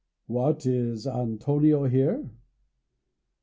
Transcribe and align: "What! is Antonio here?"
"What! 0.25 0.65
is 0.65 1.05
Antonio 1.05 1.83
here?" 1.83 2.27